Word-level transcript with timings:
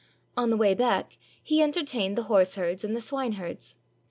On 0.35 0.49
the 0.49 0.57
way 0.57 0.73
back 0.73 1.15
he 1.43 1.61
entertained 1.61 2.17
the 2.17 2.23
horseherds 2.23 2.83
and 2.83 2.95
the 2.95 3.01
swineherds. 3.01 3.75